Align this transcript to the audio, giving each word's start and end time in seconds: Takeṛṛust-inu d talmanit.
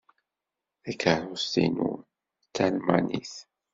Takeṛṛust-inu 0.83 1.91
d 2.01 2.03
talmanit. 2.55 3.35